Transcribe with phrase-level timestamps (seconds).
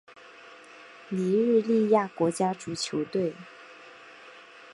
[1.09, 3.35] 尼日利亚国家足球队